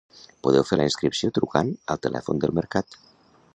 Podeu 0.45 0.63
fer 0.69 0.79
la 0.81 0.87
inscripció 0.89 1.29
trucant 1.37 1.71
al 1.95 2.03
telèfon 2.09 2.43
del 2.45 2.57
mercat. 2.61 3.01